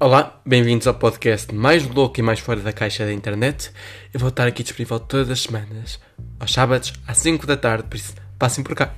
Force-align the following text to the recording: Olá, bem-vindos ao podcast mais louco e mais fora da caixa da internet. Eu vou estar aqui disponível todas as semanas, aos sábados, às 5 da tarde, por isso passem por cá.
Olá, 0.00 0.40
bem-vindos 0.46 0.86
ao 0.86 0.94
podcast 0.94 1.52
mais 1.52 1.84
louco 1.84 2.20
e 2.20 2.22
mais 2.22 2.38
fora 2.38 2.60
da 2.60 2.72
caixa 2.72 3.04
da 3.04 3.12
internet. 3.12 3.72
Eu 4.14 4.20
vou 4.20 4.28
estar 4.28 4.46
aqui 4.46 4.62
disponível 4.62 5.00
todas 5.00 5.28
as 5.28 5.40
semanas, 5.40 5.98
aos 6.38 6.52
sábados, 6.52 6.92
às 7.04 7.18
5 7.18 7.44
da 7.44 7.56
tarde, 7.56 7.88
por 7.88 7.96
isso 7.96 8.14
passem 8.38 8.62
por 8.62 8.76
cá. 8.76 8.94